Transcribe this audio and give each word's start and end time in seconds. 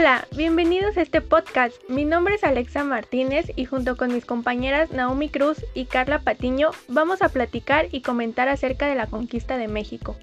Hola, 0.00 0.28
bienvenidos 0.30 0.96
a 0.96 1.02
este 1.02 1.20
podcast. 1.20 1.74
Mi 1.88 2.04
nombre 2.04 2.36
es 2.36 2.44
Alexa 2.44 2.84
Martínez 2.84 3.46
y 3.56 3.64
junto 3.64 3.96
con 3.96 4.14
mis 4.14 4.24
compañeras 4.24 4.92
Naomi 4.92 5.28
Cruz 5.28 5.58
y 5.74 5.86
Carla 5.86 6.22
Patiño 6.22 6.70
vamos 6.86 7.20
a 7.20 7.30
platicar 7.30 7.88
y 7.90 8.00
comentar 8.00 8.48
acerca 8.48 8.86
de 8.86 8.94
la 8.94 9.08
conquista 9.08 9.56
de 9.56 9.66
México. 9.66 10.16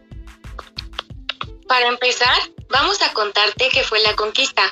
Para 1.67 1.87
empezar, 1.87 2.37
vamos 2.69 3.01
a 3.01 3.11
contarte 3.11 3.67
qué 3.69 3.83
fue 3.83 3.99
la 3.99 4.15
conquista. 4.15 4.63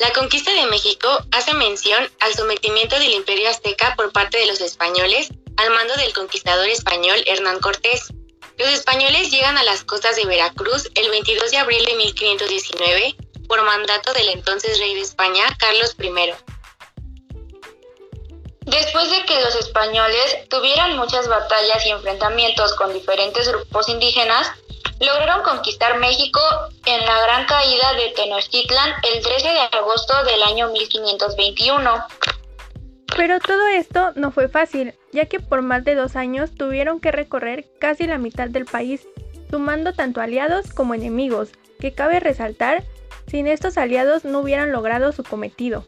La 0.00 0.10
conquista 0.10 0.52
de 0.52 0.66
México 0.66 1.08
hace 1.30 1.54
mención 1.54 2.10
al 2.18 2.34
sometimiento 2.34 2.98
del 2.98 3.12
imperio 3.12 3.48
azteca 3.50 3.94
por 3.94 4.10
parte 4.10 4.38
de 4.38 4.46
los 4.46 4.60
españoles 4.60 5.28
al 5.56 5.70
mando 5.70 5.94
del 5.94 6.12
conquistador 6.12 6.66
español 6.66 7.22
Hernán 7.26 7.60
Cortés. 7.60 8.12
Los 8.58 8.70
españoles 8.70 9.30
llegan 9.30 9.56
a 9.56 9.62
las 9.62 9.84
costas 9.84 10.16
de 10.16 10.26
Veracruz 10.26 10.90
el 10.96 11.08
22 11.10 11.52
de 11.52 11.58
abril 11.58 11.84
de 11.84 11.94
1519 11.94 13.16
por 13.48 13.62
mandato 13.64 14.12
del 14.12 14.28
entonces 14.28 14.78
rey 14.78 14.94
de 14.94 15.00
España, 15.00 15.44
Carlos 15.58 15.96
I. 15.98 16.34
Después 18.66 19.10
de 19.10 19.24
que 19.24 19.40
los 19.40 19.56
españoles 19.56 20.46
tuvieran 20.50 20.98
muchas 20.98 21.26
batallas 21.26 21.86
y 21.86 21.90
enfrentamientos 21.90 22.74
con 22.74 22.92
diferentes 22.92 23.48
grupos 23.48 23.88
indígenas, 23.88 24.52
lograron 25.00 25.42
conquistar 25.42 25.98
México 25.98 26.40
en 26.84 27.04
la 27.06 27.22
gran 27.22 27.46
caída 27.46 27.94
de 27.94 28.10
Tenochtitlan 28.10 28.92
el 29.14 29.22
13 29.22 29.48
de 29.48 29.60
agosto 29.78 30.22
del 30.24 30.42
año 30.42 30.68
1521. 30.68 32.04
Pero 33.16 33.40
todo 33.40 33.66
esto 33.68 34.12
no 34.16 34.30
fue 34.30 34.48
fácil, 34.48 34.94
ya 35.12 35.26
que 35.26 35.40
por 35.40 35.62
más 35.62 35.84
de 35.84 35.94
dos 35.94 36.14
años 36.14 36.50
tuvieron 36.54 37.00
que 37.00 37.10
recorrer 37.10 37.64
casi 37.80 38.06
la 38.06 38.18
mitad 38.18 38.48
del 38.48 38.66
país, 38.66 39.08
sumando 39.50 39.94
tanto 39.94 40.20
aliados 40.20 40.72
como 40.72 40.94
enemigos, 40.94 41.48
que 41.80 41.94
cabe 41.94 42.20
resaltar 42.20 42.84
sin 43.30 43.46
estos 43.46 43.76
aliados 43.76 44.24
no 44.24 44.40
hubieran 44.40 44.72
logrado 44.72 45.12
su 45.12 45.22
cometido. 45.22 45.84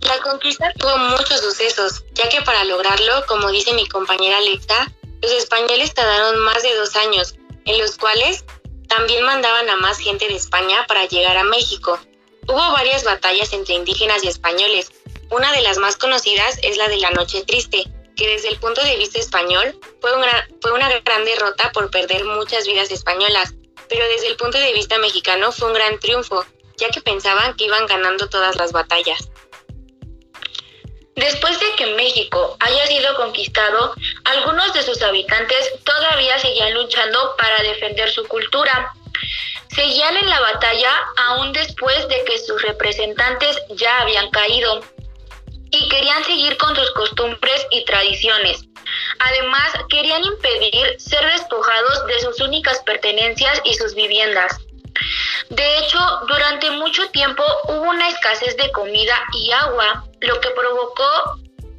La 0.00 0.18
conquista 0.22 0.72
tuvo 0.78 0.98
muchos 0.98 1.40
sucesos, 1.40 2.04
ya 2.14 2.28
que 2.28 2.42
para 2.42 2.64
lograrlo, 2.64 3.24
como 3.26 3.50
dice 3.50 3.72
mi 3.72 3.86
compañera 3.88 4.38
Alexa, 4.38 4.92
los 5.22 5.32
españoles 5.32 5.94
tardaron 5.94 6.40
más 6.40 6.62
de 6.62 6.74
dos 6.74 6.96
años, 6.96 7.36
en 7.64 7.78
los 7.78 7.96
cuales 7.96 8.44
también 8.88 9.24
mandaban 9.24 9.70
a 9.70 9.76
más 9.76 9.98
gente 9.98 10.28
de 10.28 10.34
España 10.34 10.84
para 10.86 11.06
llegar 11.06 11.36
a 11.36 11.44
México. 11.44 11.98
Hubo 12.46 12.72
varias 12.72 13.04
batallas 13.04 13.52
entre 13.52 13.74
indígenas 13.74 14.24
y 14.24 14.28
españoles. 14.28 14.92
Una 15.30 15.52
de 15.52 15.62
las 15.62 15.78
más 15.78 15.96
conocidas 15.96 16.58
es 16.62 16.76
la 16.76 16.88
de 16.88 16.98
la 16.98 17.10
Noche 17.10 17.44
Triste, 17.46 17.84
que 18.16 18.28
desde 18.28 18.48
el 18.48 18.58
punto 18.58 18.82
de 18.82 18.96
vista 18.96 19.18
español 19.18 19.78
fue 20.00 20.14
una, 20.16 20.46
fue 20.60 20.72
una 20.72 20.88
gran 21.00 21.24
derrota 21.24 21.70
por 21.72 21.90
perder 21.90 22.24
muchas 22.24 22.66
vidas 22.66 22.90
españolas, 22.90 23.54
pero 23.92 24.08
desde 24.08 24.28
el 24.28 24.36
punto 24.36 24.56
de 24.56 24.72
vista 24.72 24.96
mexicano 24.98 25.52
fue 25.52 25.68
un 25.68 25.74
gran 25.74 25.98
triunfo, 25.98 26.46
ya 26.78 26.88
que 26.88 27.02
pensaban 27.02 27.54
que 27.56 27.64
iban 27.64 27.86
ganando 27.86 28.26
todas 28.26 28.56
las 28.56 28.72
batallas. 28.72 29.28
Después 31.14 31.60
de 31.60 31.66
que 31.76 31.94
México 31.94 32.56
haya 32.58 32.86
sido 32.86 33.14
conquistado, 33.16 33.94
algunos 34.24 34.72
de 34.72 34.82
sus 34.82 35.02
habitantes 35.02 35.72
todavía 35.84 36.38
seguían 36.38 36.72
luchando 36.72 37.36
para 37.36 37.62
defender 37.62 38.10
su 38.10 38.26
cultura. 38.28 38.94
Seguían 39.76 40.16
en 40.16 40.30
la 40.30 40.40
batalla 40.40 40.90
aún 41.28 41.52
después 41.52 42.08
de 42.08 42.24
que 42.24 42.38
sus 42.38 42.62
representantes 42.62 43.58
ya 43.76 44.00
habían 44.00 44.30
caído 44.30 44.80
y 45.70 45.88
querían 45.90 46.24
seguir 46.24 46.56
con 46.56 46.74
sus 46.74 46.90
costumbres 46.92 47.66
y 47.70 47.84
tradiciones. 47.84 48.71
Además, 49.18 49.72
querían 49.88 50.24
impedir 50.24 50.96
ser 50.98 51.24
despojados 51.32 52.06
de 52.06 52.20
sus 52.20 52.40
únicas 52.40 52.80
pertenencias 52.80 53.60
y 53.64 53.74
sus 53.74 53.94
viviendas. 53.94 54.58
De 55.50 55.78
hecho, 55.78 55.98
durante 56.28 56.70
mucho 56.70 57.08
tiempo 57.10 57.42
hubo 57.64 57.90
una 57.90 58.08
escasez 58.08 58.56
de 58.56 58.70
comida 58.72 59.18
y 59.34 59.50
agua, 59.52 60.04
lo 60.20 60.40
que 60.40 60.50
provocó 60.50 61.38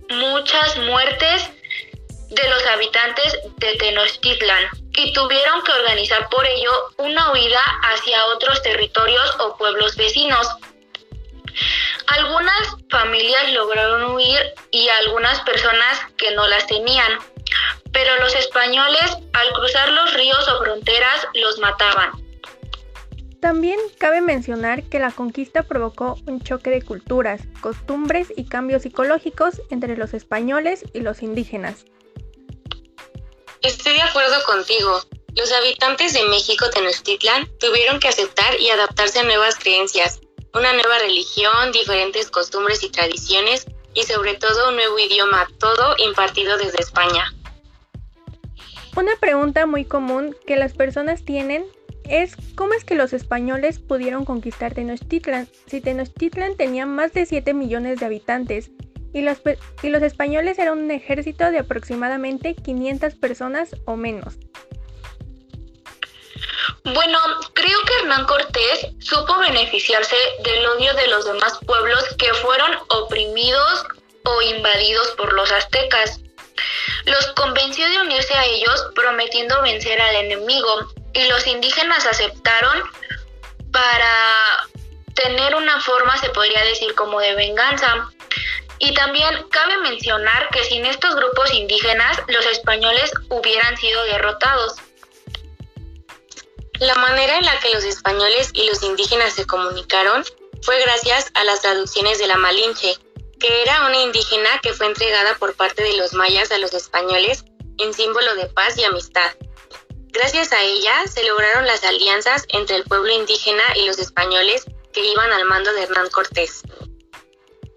muchas 0.09 0.77
muertes 0.77 1.49
de 2.29 2.49
los 2.49 2.65
habitantes 2.67 3.37
de 3.57 3.75
Tenochtitlan 3.75 4.63
y 4.95 5.13
tuvieron 5.13 5.63
que 5.63 5.71
organizar 5.71 6.29
por 6.29 6.45
ello 6.45 6.71
una 6.97 7.31
huida 7.31 7.61
hacia 7.83 8.25
otros 8.27 8.61
territorios 8.61 9.35
o 9.39 9.57
pueblos 9.57 9.95
vecinos. 9.95 10.47
Algunas 12.07 12.75
familias 12.89 13.51
lograron 13.53 14.11
huir 14.11 14.39
y 14.71 14.87
algunas 14.89 15.39
personas 15.41 16.01
que 16.17 16.31
no 16.31 16.47
las 16.47 16.67
tenían, 16.67 17.11
pero 17.91 18.17
los 18.19 18.35
españoles 18.35 19.17
al 19.33 19.53
cruzar 19.53 19.89
los 19.89 20.13
ríos 20.13 20.47
o 20.47 20.63
fronteras 20.63 21.27
los 21.33 21.59
mataban. 21.59 22.11
También 23.43 23.77
cabe 23.97 24.21
mencionar 24.21 24.83
que 24.83 24.99
la 24.99 25.11
conquista 25.11 25.63
provocó 25.63 26.17
un 26.27 26.41
choque 26.41 26.69
de 26.69 26.81
culturas, 26.81 27.41
costumbres 27.59 28.31
y 28.37 28.45
cambios 28.45 28.83
psicológicos 28.83 29.61
entre 29.69 29.97
los 29.97 30.13
españoles 30.13 30.85
y 30.93 31.01
los 31.01 31.21
indígenas. 31.21 31.83
Estoy 33.61 33.93
de 33.93 34.01
acuerdo 34.01 34.41
contigo. 34.45 35.01
Los 35.35 35.51
habitantes 35.51 36.13
de 36.13 36.23
México 36.25 36.69
Tenochtitlan 36.69 37.49
tuvieron 37.59 37.99
que 37.99 38.07
aceptar 38.07 38.57
y 38.61 38.69
adaptarse 38.69 39.19
a 39.19 39.23
nuevas 39.23 39.55
creencias, 39.55 40.21
una 40.53 40.71
nueva 40.71 40.99
religión, 40.99 41.71
diferentes 41.71 42.29
costumbres 42.29 42.83
y 42.83 42.89
tradiciones 42.89 43.65
y 43.95 44.03
sobre 44.03 44.35
todo 44.35 44.69
un 44.69 44.75
nuevo 44.75 44.99
idioma, 44.99 45.47
todo 45.59 45.95
impartido 45.97 46.57
desde 46.57 46.79
España. 46.79 47.33
Una 48.95 49.15
pregunta 49.19 49.65
muy 49.65 49.85
común 49.85 50.35
que 50.45 50.55
las 50.55 50.73
personas 50.73 51.25
tienen 51.25 51.65
es 52.07 52.35
cómo 52.55 52.73
es 52.73 52.85
que 52.85 52.95
los 52.95 53.13
españoles 53.13 53.79
pudieron 53.79 54.25
conquistar 54.25 54.73
Tenochtitlan 54.73 55.47
si 55.65 55.81
Tenochtitlan 55.81 56.55
tenía 56.55 56.85
más 56.85 57.13
de 57.13 57.25
7 57.25 57.53
millones 57.53 57.99
de 57.99 58.05
habitantes 58.05 58.69
y 59.13 59.21
los, 59.21 59.41
y 59.81 59.89
los 59.89 60.03
españoles 60.03 60.59
eran 60.59 60.77
un 60.77 60.91
ejército 60.91 61.49
de 61.49 61.59
aproximadamente 61.59 62.55
500 62.55 63.15
personas 63.15 63.75
o 63.85 63.95
menos. 63.95 64.37
Bueno, 66.83 67.17
creo 67.53 67.79
que 67.85 67.93
Hernán 67.99 68.25
Cortés 68.25 68.87
supo 68.99 69.37
beneficiarse 69.37 70.17
del 70.43 70.65
odio 70.65 70.93
de 70.95 71.07
los 71.07 71.23
demás 71.23 71.57
pueblos 71.65 72.03
que 72.17 72.33
fueron 72.33 72.77
oprimidos 72.89 73.85
o 74.25 74.41
invadidos 74.41 75.11
por 75.11 75.31
los 75.31 75.49
aztecas. 75.51 76.19
Los 77.05 77.25
convenció 77.35 77.89
de 77.89 78.01
unirse 78.01 78.33
a 78.33 78.45
ellos 78.45 78.85
prometiendo 78.95 79.61
vencer 79.61 80.01
al 80.01 80.15
enemigo 80.17 80.91
y 81.13 81.23
los 81.27 81.47
indígenas 81.47 82.05
aceptaron 82.05 82.83
para 83.71 84.67
tener 85.15 85.55
una 85.55 85.79
forma, 85.79 86.17
se 86.17 86.29
podría 86.29 86.63
decir, 86.65 86.93
como 86.95 87.21
de 87.21 87.33
venganza. 87.35 88.09
Y 88.79 88.93
también 88.93 89.47
cabe 89.51 89.77
mencionar 89.77 90.49
que 90.49 90.65
sin 90.65 90.85
estos 90.85 91.15
grupos 91.15 91.53
indígenas 91.53 92.17
los 92.27 92.45
españoles 92.47 93.11
hubieran 93.29 93.77
sido 93.77 94.03
derrotados. 94.03 94.75
La 96.83 96.95
manera 96.95 97.37
en 97.37 97.45
la 97.45 97.57
que 97.61 97.69
los 97.69 97.85
españoles 97.85 98.49
y 98.53 98.65
los 98.65 98.83
indígenas 98.83 99.31
se 99.33 99.47
comunicaron 99.47 100.21
fue 100.63 100.77
gracias 100.81 101.31
a 101.33 101.45
las 101.45 101.61
traducciones 101.61 102.19
de 102.19 102.27
la 102.27 102.35
Malinche, 102.35 102.97
que 103.39 103.61
era 103.61 103.85
una 103.85 104.01
indígena 104.01 104.49
que 104.61 104.73
fue 104.73 104.87
entregada 104.87 105.37
por 105.37 105.55
parte 105.55 105.81
de 105.81 105.95
los 105.95 106.13
mayas 106.13 106.51
a 106.51 106.57
los 106.57 106.73
españoles 106.73 107.45
en 107.77 107.93
símbolo 107.93 108.35
de 108.35 108.47
paz 108.47 108.77
y 108.77 108.83
amistad. 108.83 109.31
Gracias 110.09 110.51
a 110.51 110.61
ella 110.61 111.07
se 111.07 111.23
lograron 111.23 111.65
las 111.67 111.85
alianzas 111.85 112.43
entre 112.49 112.75
el 112.75 112.83
pueblo 112.83 113.13
indígena 113.13 113.63
y 113.77 113.85
los 113.85 113.97
españoles 113.97 114.65
que 114.91 115.05
iban 115.05 115.31
al 115.31 115.45
mando 115.45 115.71
de 115.71 115.83
Hernán 115.83 116.09
Cortés. 116.09 116.63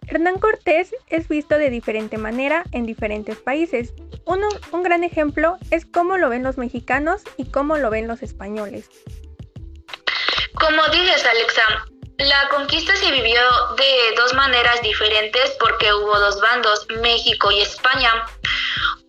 Hernán 0.09 0.39
Cortés 0.39 0.94
es 1.09 1.28
visto 1.28 1.59
de 1.59 1.69
diferente 1.69 2.17
manera 2.17 2.65
en 2.72 2.87
diferentes 2.87 3.39
países. 3.39 3.93
Uno, 4.25 4.49
un 4.70 4.82
gran 4.82 5.03
ejemplo 5.03 5.58
es 5.70 5.85
cómo 5.85 6.17
lo 6.17 6.29
ven 6.29 6.44
los 6.44 6.58
mexicanos 6.58 7.23
y 7.37 7.50
cómo 7.50 7.76
lo 7.76 7.91
ven 7.91 8.06
los 8.06 8.23
españoles. 8.23 8.88
Como 10.55 10.87
dices, 10.88 11.25
Alexa, 11.26 11.87
la 12.19 12.49
conquista 12.50 12.94
se 12.97 13.11
vivió 13.11 13.41
de 13.76 14.14
dos 14.17 14.32
maneras 14.35 14.81
diferentes 14.81 15.56
porque 15.58 15.93
hubo 15.93 16.19
dos 16.19 16.41
bandos, 16.41 16.87
México 17.03 17.50
y 17.50 17.61
España. 17.61 18.11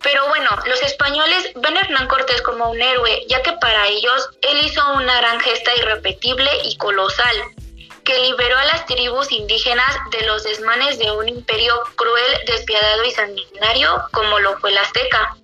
Pero 0.02 0.26
bueno, 0.28 0.48
los 0.66 0.82
españoles 0.82 1.52
ven 1.56 1.76
a 1.76 1.80
Hernán 1.80 2.08
Cortés 2.08 2.42
como 2.42 2.70
un 2.70 2.80
héroe, 2.80 3.22
ya 3.28 3.40
que 3.42 3.52
para 3.52 3.86
ellos 3.86 4.30
él 4.42 4.58
hizo 4.64 4.82
una 4.94 5.16
gran 5.18 5.40
gesta 5.40 5.74
irrepetible 5.76 6.50
y 6.64 6.76
colosal 6.76 7.36
que 8.08 8.18
liberó 8.20 8.56
a 8.56 8.64
las 8.64 8.86
tribus 8.86 9.30
indígenas 9.30 9.94
de 10.10 10.26
los 10.26 10.42
desmanes 10.42 10.98
de 10.98 11.10
un 11.12 11.28
imperio 11.28 11.74
cruel, 11.94 12.32
despiadado 12.46 13.04
y 13.04 13.10
sanguinario 13.10 14.02
como 14.12 14.38
lo 14.38 14.58
fue 14.60 14.70
el 14.70 14.78
azteca. 14.78 15.36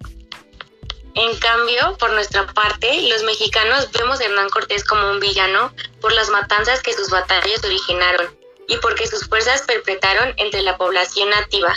En 1.15 1.37
cambio, 1.41 1.95
por 1.99 2.11
nuestra 2.15 2.47
parte, 2.47 3.03
los 3.11 3.23
mexicanos 3.23 3.91
vemos 3.93 4.19
a 4.19 4.25
Hernán 4.25 4.49
Cortés 4.49 4.83
como 4.83 5.11
un 5.11 5.21
villano 5.21 5.75
por 6.01 6.15
las 6.15 6.31
matanzas 6.31 6.83
que 6.83 6.95
sus 6.95 7.11
batallas 7.11 7.63
originaron 7.63 8.35
y 8.67 8.79
porque 8.79 9.07
sus 9.07 9.29
fuerzas 9.29 9.61
perpetraron 9.63 10.33
entre 10.39 10.63
la 10.63 10.79
población 10.79 11.29
nativa. 11.29 11.75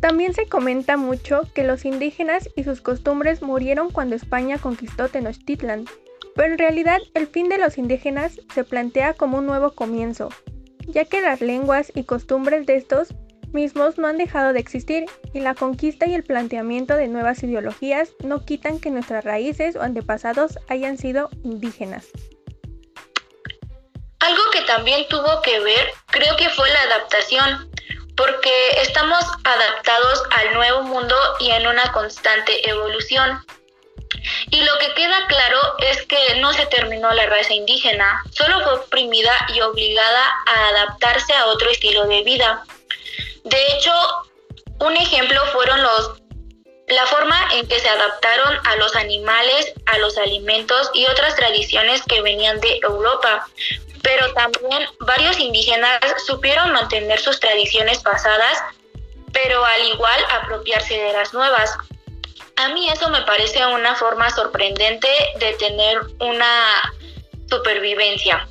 También 0.00 0.32
se 0.32 0.48
comenta 0.48 0.96
mucho 0.96 1.42
que 1.54 1.64
los 1.64 1.84
indígenas 1.84 2.48
y 2.56 2.64
sus 2.64 2.80
costumbres 2.80 3.42
murieron 3.42 3.90
cuando 3.90 4.16
España 4.16 4.56
conquistó 4.56 5.10
Tenochtitlan, 5.10 5.86
Pero 6.36 6.52
en 6.52 6.58
realidad 6.58 7.00
el 7.14 7.26
fin 7.26 7.48
de 7.48 7.58
los 7.58 7.78
indígenas 7.78 8.38
se 8.54 8.62
plantea 8.62 9.14
como 9.14 9.38
un 9.38 9.46
nuevo 9.46 9.72
comienzo, 9.72 10.28
ya 10.86 11.06
que 11.06 11.22
las 11.22 11.40
lenguas 11.40 11.90
y 11.94 12.04
costumbres 12.04 12.66
de 12.66 12.76
estos 12.76 13.14
mismos 13.52 13.96
no 13.96 14.06
han 14.06 14.18
dejado 14.18 14.52
de 14.52 14.60
existir 14.60 15.06
y 15.32 15.40
la 15.40 15.54
conquista 15.54 16.06
y 16.06 16.14
el 16.14 16.22
planteamiento 16.22 16.94
de 16.94 17.08
nuevas 17.08 17.42
ideologías 17.42 18.10
no 18.22 18.44
quitan 18.44 18.78
que 18.78 18.90
nuestras 18.90 19.24
raíces 19.24 19.76
o 19.76 19.82
antepasados 19.82 20.58
hayan 20.68 20.98
sido 20.98 21.30
indígenas. 21.42 22.08
Algo 24.20 24.42
que 24.52 24.60
también 24.62 25.06
tuvo 25.08 25.40
que 25.42 25.58
ver 25.60 25.88
creo 26.06 26.36
que 26.36 26.50
fue 26.50 26.68
la 26.70 26.82
adaptación, 26.82 27.70
porque 28.16 28.50
estamos 28.82 29.24
adaptados 29.44 30.22
al 30.30 30.54
nuevo 30.54 30.82
mundo 30.82 31.14
y 31.40 31.50
en 31.50 31.66
una 31.66 31.90
constante 31.92 32.68
evolución. 32.68 33.38
Y 34.50 34.60
lo 34.62 34.78
que 34.78 34.94
queda 34.94 35.26
claro 35.26 35.58
es 35.78 36.02
que 36.06 36.36
no 36.40 36.52
se 36.52 36.66
terminó 36.66 37.10
la 37.12 37.26
raza 37.26 37.54
indígena, 37.54 38.22
solo 38.30 38.62
fue 38.62 38.74
oprimida 38.74 39.32
y 39.54 39.60
obligada 39.60 40.24
a 40.46 40.68
adaptarse 40.68 41.32
a 41.34 41.46
otro 41.46 41.70
estilo 41.70 42.06
de 42.06 42.22
vida. 42.22 42.64
De 43.44 43.66
hecho, 43.72 43.92
un 44.80 44.96
ejemplo 44.96 45.40
fueron 45.52 45.82
los 45.82 46.22
la 46.88 47.04
forma 47.06 47.36
en 47.54 47.66
que 47.66 47.80
se 47.80 47.88
adaptaron 47.88 48.58
a 48.64 48.76
los 48.76 48.94
animales, 48.94 49.72
a 49.86 49.98
los 49.98 50.16
alimentos 50.18 50.90
y 50.94 51.04
otras 51.06 51.34
tradiciones 51.34 52.02
que 52.02 52.22
venían 52.22 52.60
de 52.60 52.78
Europa. 52.82 53.46
Pero 54.02 54.32
también 54.34 54.86
varios 55.00 55.38
indígenas 55.40 55.98
supieron 56.24 56.72
mantener 56.72 57.18
sus 57.18 57.40
tradiciones 57.40 57.98
pasadas, 58.00 58.62
pero 59.32 59.64
al 59.64 59.82
igual 59.88 60.24
apropiarse 60.30 60.96
de 60.96 61.12
las 61.12 61.34
nuevas. 61.34 61.76
A 62.56 62.68
mí 62.70 62.88
eso 62.88 63.10
me 63.10 63.20
parece 63.22 63.64
una 63.66 63.94
forma 63.96 64.30
sorprendente 64.30 65.08
de 65.38 65.52
tener 65.54 65.98
una 66.20 66.92
supervivencia. 67.48 68.48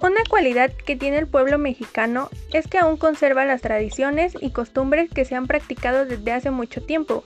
Una 0.00 0.22
cualidad 0.28 0.72
que 0.86 0.94
tiene 0.94 1.18
el 1.18 1.26
pueblo 1.26 1.58
mexicano 1.58 2.30
es 2.52 2.68
que 2.68 2.78
aún 2.78 2.96
conserva 2.96 3.44
las 3.44 3.62
tradiciones 3.62 4.32
y 4.40 4.52
costumbres 4.52 5.10
que 5.12 5.24
se 5.24 5.34
han 5.34 5.48
practicado 5.48 6.06
desde 6.06 6.30
hace 6.30 6.50
mucho 6.50 6.80
tiempo, 6.80 7.24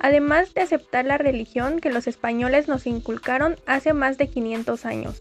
además 0.00 0.52
de 0.52 0.62
aceptar 0.62 1.04
la 1.04 1.16
religión 1.16 1.78
que 1.78 1.90
los 1.90 2.08
españoles 2.08 2.66
nos 2.66 2.86
inculcaron 2.86 3.56
hace 3.66 3.92
más 3.92 4.18
de 4.18 4.28
500 4.28 4.84
años. 4.84 5.14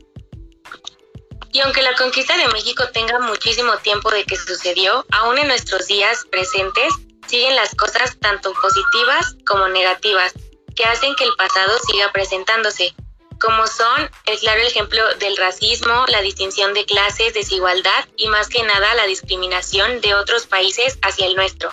Y 1.51 1.59
aunque 1.59 1.83
la 1.83 1.93
conquista 1.95 2.35
de 2.35 2.47
México 2.47 2.83
tenga 2.91 3.19
muchísimo 3.19 3.77
tiempo 3.77 4.09
de 4.09 4.23
que 4.25 4.35
sucedió, 4.35 5.05
aún 5.11 5.37
en 5.37 5.47
nuestros 5.47 5.87
días 5.87 6.25
presentes 6.31 6.93
siguen 7.27 7.55
las 7.55 7.75
cosas 7.75 8.17
tanto 8.19 8.53
positivas 8.53 9.35
como 9.45 9.67
negativas, 9.67 10.33
que 10.75 10.85
hacen 10.85 11.15
que 11.15 11.23
el 11.23 11.33
pasado 11.37 11.73
siga 11.87 12.11
presentándose, 12.11 12.93
como 13.39 13.67
son 13.67 14.09
el 14.25 14.39
claro 14.39 14.61
ejemplo 14.61 15.01
del 15.19 15.37
racismo, 15.37 16.05
la 16.07 16.21
distinción 16.21 16.73
de 16.73 16.85
clases, 16.85 17.33
desigualdad 17.33 18.05
y 18.15 18.27
más 18.27 18.49
que 18.49 18.63
nada 18.63 18.95
la 18.95 19.05
discriminación 19.05 20.01
de 20.01 20.15
otros 20.15 20.47
países 20.47 20.97
hacia 21.01 21.27
el 21.27 21.35
nuestro. 21.35 21.69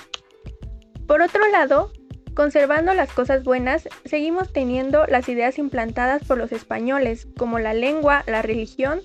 Por 1.07 1.23
otro 1.23 1.47
lado, 1.49 1.93
conservando 2.35 2.95
las 2.95 3.13
cosas 3.13 3.45
buenas, 3.45 3.89
seguimos 4.05 4.53
teniendo 4.53 5.07
las 5.07 5.29
ideas 5.29 5.59
implantadas 5.59 6.25
por 6.25 6.39
los 6.39 6.53
españoles, 6.53 7.29
como 7.39 7.59
la 7.59 7.75
lengua, 7.75 8.25
la 8.27 8.43
religión, 8.43 9.03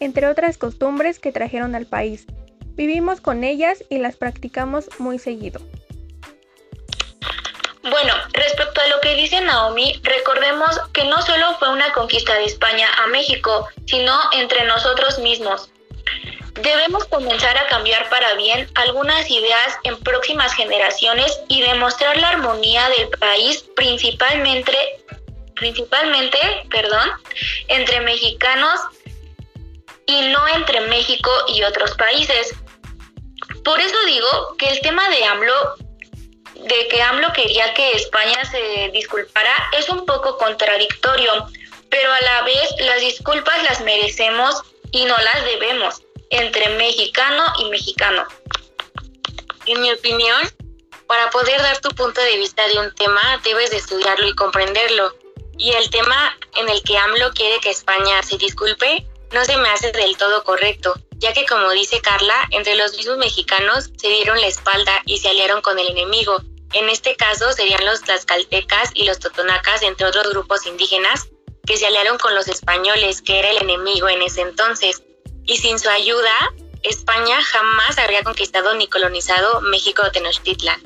entre 0.00 0.26
otras 0.26 0.58
costumbres 0.58 1.18
que 1.18 1.32
trajeron 1.32 1.74
al 1.74 1.86
país. 1.86 2.26
Vivimos 2.74 3.20
con 3.20 3.44
ellas 3.44 3.84
y 3.90 3.98
las 3.98 4.16
practicamos 4.16 4.88
muy 4.98 5.18
seguido. 5.18 5.60
Bueno, 7.82 8.14
respecto 8.32 8.80
a 8.80 8.86
lo 8.86 9.00
que 9.00 9.14
dice 9.16 9.40
Naomi, 9.40 10.00
recordemos 10.04 10.78
que 10.92 11.04
no 11.04 11.20
solo 11.22 11.56
fue 11.58 11.68
una 11.70 11.92
conquista 11.92 12.34
de 12.34 12.44
España 12.44 12.88
a 13.02 13.08
México, 13.08 13.68
sino 13.86 14.16
entre 14.32 14.64
nosotros 14.66 15.18
mismos. 15.18 15.68
Debemos 16.54 17.06
comenzar 17.06 17.58
a 17.58 17.66
cambiar 17.66 18.08
para 18.08 18.34
bien 18.34 18.70
algunas 18.76 19.28
ideas 19.28 19.78
en 19.82 19.98
próximas 19.98 20.54
generaciones 20.54 21.40
y 21.48 21.62
demostrar 21.62 22.16
la 22.18 22.28
armonía 22.28 22.88
del 22.90 23.08
país 23.18 23.64
principalmente, 23.74 24.76
principalmente 25.56 26.38
perdón, 26.70 27.10
entre 27.66 28.00
mexicanos 28.00 28.80
y 30.06 30.28
no 30.28 30.46
entre 30.48 30.82
México 30.82 31.30
y 31.48 31.64
otros 31.64 31.96
países. 31.96 32.54
Por 33.64 33.80
eso 33.80 33.96
digo 34.06 34.56
que 34.56 34.68
el 34.68 34.80
tema 34.82 35.08
de 35.08 35.24
AMLO 35.24 35.91
de 36.64 36.88
que 36.88 37.02
AMLO 37.02 37.32
quería 37.32 37.74
que 37.74 37.92
España 37.92 38.44
se 38.44 38.90
disculpara 38.92 39.54
es 39.78 39.88
un 39.88 40.06
poco 40.06 40.36
contradictorio, 40.38 41.32
pero 41.90 42.12
a 42.12 42.20
la 42.20 42.42
vez 42.42 42.70
las 42.80 43.00
disculpas 43.00 43.62
las 43.64 43.80
merecemos 43.80 44.62
y 44.90 45.04
no 45.04 45.16
las 45.16 45.44
debemos 45.44 46.02
entre 46.30 46.68
mexicano 46.70 47.44
y 47.58 47.64
mexicano. 47.70 48.24
En 49.66 49.80
mi 49.80 49.92
opinión, 49.92 50.40
para 51.06 51.30
poder 51.30 51.60
dar 51.60 51.78
tu 51.80 51.90
punto 51.90 52.20
de 52.20 52.36
vista 52.38 52.66
de 52.68 52.78
un 52.78 52.94
tema, 52.94 53.20
debes 53.44 53.70
de 53.70 53.76
estudiarlo 53.76 54.26
y 54.26 54.34
comprenderlo. 54.34 55.14
Y 55.58 55.72
el 55.72 55.90
tema 55.90 56.36
en 56.56 56.68
el 56.68 56.82
que 56.82 56.96
AMLO 56.96 57.32
quiere 57.32 57.60
que 57.60 57.70
España 57.70 58.22
se 58.22 58.38
disculpe 58.38 59.06
no 59.32 59.44
se 59.44 59.56
me 59.56 59.68
hace 59.70 59.92
del 59.92 60.16
todo 60.16 60.44
correcto, 60.44 60.94
ya 61.12 61.32
que 61.32 61.46
como 61.46 61.70
dice 61.70 62.00
Carla, 62.00 62.48
entre 62.50 62.76
los 62.76 62.96
mismos 62.96 63.16
mexicanos 63.16 63.90
se 63.96 64.08
dieron 64.08 64.40
la 64.40 64.46
espalda 64.46 65.00
y 65.06 65.18
se 65.18 65.30
aliaron 65.30 65.62
con 65.62 65.78
el 65.78 65.88
enemigo, 65.88 66.42
en 66.74 66.88
este 66.88 67.16
caso 67.16 67.52
serían 67.52 67.84
los 67.84 68.02
tlaxcaltecas 68.02 68.90
y 68.94 69.04
los 69.04 69.18
totonacas, 69.18 69.82
entre 69.82 70.06
otros 70.06 70.30
grupos 70.30 70.66
indígenas, 70.66 71.28
que 71.66 71.76
se 71.76 71.86
aliaron 71.86 72.18
con 72.18 72.34
los 72.34 72.48
españoles, 72.48 73.22
que 73.22 73.38
era 73.38 73.50
el 73.50 73.58
enemigo 73.58 74.08
en 74.08 74.22
ese 74.22 74.42
entonces. 74.42 75.02
Y 75.44 75.58
sin 75.58 75.78
su 75.78 75.88
ayuda, 75.88 76.32
España 76.82 77.40
jamás 77.42 77.98
habría 77.98 78.22
conquistado 78.22 78.74
ni 78.74 78.88
colonizado 78.88 79.60
México 79.60 80.02
o 80.04 80.10
Tenochtitlan. 80.10 80.80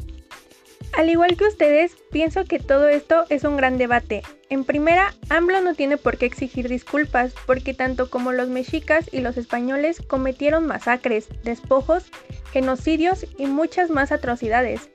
Al 0.93 1.11
igual 1.11 1.37
que 1.37 1.47
ustedes, 1.47 1.93
pienso 2.11 2.45
que 2.45 2.59
todo 2.59 2.89
esto 2.89 3.27
es 3.29 3.45
un 3.45 3.57
gran 3.57 3.77
debate. 3.77 4.23
En 4.49 4.65
primera, 4.65 5.15
AMLO 5.29 5.61
no 5.61 5.75
tiene 5.75 5.99
por 5.99 6.17
qué 6.17 6.25
exigir 6.25 6.69
disculpas, 6.69 7.33
porque 7.45 7.75
tanto 7.75 8.09
como 8.09 8.33
los 8.33 8.49
mexicas 8.49 9.07
y 9.13 9.21
los 9.21 9.37
españoles 9.37 10.01
cometieron 10.07 10.67
masacres, 10.67 11.29
despojos, 11.43 12.05
genocidios 12.53 13.27
y 13.37 13.47
muchas 13.47 13.91
más 13.91 14.11
atrocidades. 14.11 14.89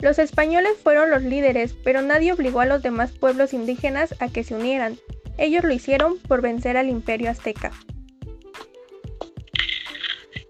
Los 0.00 0.18
españoles 0.18 0.72
fueron 0.82 1.10
los 1.10 1.22
líderes, 1.22 1.74
pero 1.84 2.02
nadie 2.02 2.32
obligó 2.32 2.60
a 2.60 2.66
los 2.66 2.82
demás 2.82 3.10
pueblos 3.12 3.52
indígenas 3.52 4.14
a 4.20 4.28
que 4.28 4.44
se 4.44 4.54
unieran. 4.54 4.98
Ellos 5.38 5.64
lo 5.64 5.72
hicieron 5.72 6.18
por 6.18 6.42
vencer 6.42 6.76
al 6.76 6.88
imperio 6.88 7.30
azteca. 7.30 7.72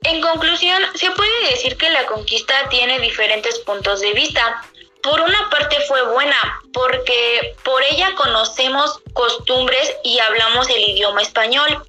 En 0.04 0.20
conclusión, 0.20 0.82
se 0.94 1.10
puede 1.12 1.50
decir 1.50 1.76
que 1.78 1.88
la 1.88 2.04
conquista 2.06 2.54
tiene 2.68 2.98
diferentes 3.00 3.58
puntos 3.60 4.00
de 4.00 4.12
vista. 4.12 4.62
Por 5.02 5.20
una 5.20 5.48
parte 5.50 5.76
fue 5.88 6.02
buena, 6.12 6.60
porque 6.72 7.54
por 7.64 7.82
ella 7.84 8.14
conocemos 8.14 9.00
costumbres 9.14 9.94
y 10.02 10.18
hablamos 10.18 10.68
el 10.68 10.90
idioma 10.90 11.22
español. 11.22 11.82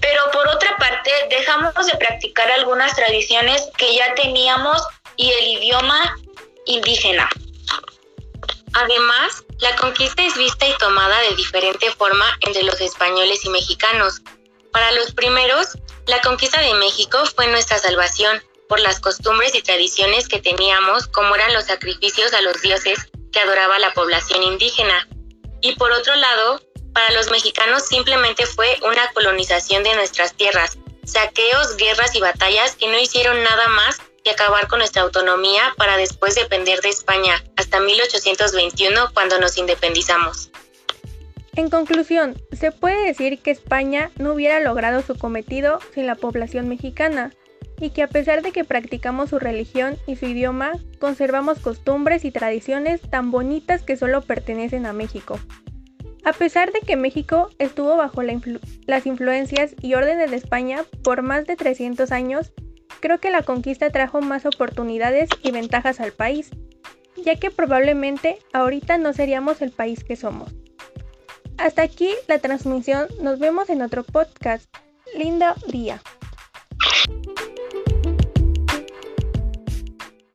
Pero 0.00 0.22
por 0.32 0.46
otra 0.48 0.76
parte, 0.76 1.10
dejamos 1.30 1.86
de 1.86 1.96
practicar 1.96 2.50
algunas 2.50 2.94
tradiciones 2.94 3.70
que 3.78 3.94
ya 3.94 4.14
teníamos 4.14 4.82
y 5.16 5.30
el 5.30 5.62
idioma 5.62 6.16
indígena. 6.66 7.28
Además, 8.74 9.44
la 9.58 9.76
conquista 9.76 10.22
es 10.22 10.36
vista 10.36 10.66
y 10.66 10.76
tomada 10.78 11.20
de 11.20 11.36
diferente 11.36 11.90
forma 11.92 12.26
entre 12.40 12.62
los 12.62 12.80
españoles 12.80 13.44
y 13.44 13.50
mexicanos. 13.50 14.22
Para 14.72 14.90
los 14.92 15.12
primeros, 15.12 15.78
la 16.06 16.20
conquista 16.22 16.60
de 16.60 16.74
México 16.74 17.18
fue 17.36 17.46
nuestra 17.48 17.78
salvación 17.78 18.42
por 18.68 18.80
las 18.80 19.00
costumbres 19.00 19.54
y 19.54 19.62
tradiciones 19.62 20.28
que 20.28 20.40
teníamos, 20.40 21.06
como 21.08 21.34
eran 21.34 21.52
los 21.52 21.66
sacrificios 21.66 22.32
a 22.32 22.40
los 22.40 22.60
dioses 22.62 22.98
que 23.30 23.40
adoraba 23.40 23.78
la 23.78 23.92
población 23.92 24.42
indígena. 24.42 25.06
Y 25.60 25.74
por 25.76 25.92
otro 25.92 26.14
lado, 26.16 26.62
para 26.94 27.10
los 27.12 27.30
mexicanos 27.30 27.86
simplemente 27.86 28.46
fue 28.46 28.78
una 28.82 29.12
colonización 29.12 29.82
de 29.82 29.94
nuestras 29.94 30.34
tierras, 30.34 30.78
saqueos, 31.04 31.76
guerras 31.76 32.14
y 32.14 32.20
batallas 32.20 32.74
que 32.76 32.88
no 32.88 32.98
hicieron 32.98 33.42
nada 33.42 33.68
más 33.68 34.00
y 34.24 34.30
acabar 34.30 34.68
con 34.68 34.78
nuestra 34.78 35.02
autonomía 35.02 35.74
para 35.76 35.96
después 35.96 36.34
depender 36.34 36.80
de 36.80 36.90
España 36.90 37.42
hasta 37.56 37.80
1821 37.80 39.10
cuando 39.14 39.38
nos 39.38 39.58
independizamos. 39.58 40.50
En 41.54 41.68
conclusión, 41.68 42.36
se 42.52 42.72
puede 42.72 43.06
decir 43.06 43.40
que 43.40 43.50
España 43.50 44.10
no 44.16 44.32
hubiera 44.32 44.60
logrado 44.60 45.02
su 45.02 45.18
cometido 45.18 45.80
sin 45.94 46.06
la 46.06 46.14
población 46.14 46.68
mexicana 46.68 47.32
y 47.78 47.90
que 47.90 48.02
a 48.02 48.08
pesar 48.08 48.42
de 48.42 48.52
que 48.52 48.64
practicamos 48.64 49.30
su 49.30 49.38
religión 49.38 49.98
y 50.06 50.16
su 50.16 50.26
idioma, 50.26 50.72
conservamos 50.98 51.58
costumbres 51.58 52.24
y 52.24 52.30
tradiciones 52.30 53.02
tan 53.02 53.30
bonitas 53.30 53.82
que 53.82 53.96
solo 53.96 54.22
pertenecen 54.22 54.86
a 54.86 54.92
México. 54.92 55.38
A 56.24 56.32
pesar 56.32 56.72
de 56.72 56.80
que 56.80 56.96
México 56.96 57.50
estuvo 57.58 57.96
bajo 57.96 58.22
las 58.22 59.06
influencias 59.06 59.74
y 59.82 59.94
órdenes 59.94 60.30
de 60.30 60.36
España 60.36 60.84
por 61.02 61.22
más 61.22 61.46
de 61.46 61.56
300 61.56 62.12
años, 62.12 62.52
creo 63.02 63.18
que 63.18 63.30
la 63.30 63.42
conquista 63.42 63.90
trajo 63.90 64.22
más 64.22 64.46
oportunidades 64.46 65.28
y 65.42 65.50
ventajas 65.50 66.00
al 66.00 66.12
país, 66.12 66.50
ya 67.22 67.36
que 67.36 67.50
probablemente 67.50 68.38
ahorita 68.54 68.96
no 68.96 69.12
seríamos 69.12 69.60
el 69.60 69.72
país 69.72 70.04
que 70.04 70.16
somos. 70.16 70.54
Hasta 71.58 71.82
aquí 71.82 72.10
la 72.28 72.38
transmisión. 72.38 73.08
Nos 73.20 73.38
vemos 73.38 73.68
en 73.68 73.82
otro 73.82 74.04
podcast. 74.04 74.64
Lindo 75.16 75.46
día. 75.66 76.00